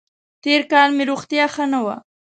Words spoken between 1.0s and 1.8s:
روغتیا ښه نه